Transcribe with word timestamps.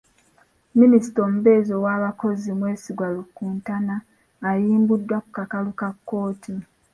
Minisita 0.79 1.19
omubeezi 1.27 1.71
ow'abakozi 1.75 2.47
Mwesigwa 2.59 3.07
Rukutana 3.15 3.95
ayimbuddwa 4.49 5.17
ku 5.23 5.29
kakalu 5.37 5.71
ka 5.79 5.89
kkooti. 5.95 6.53